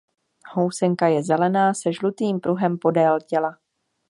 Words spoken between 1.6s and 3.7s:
se žlutým pruhem podél těla.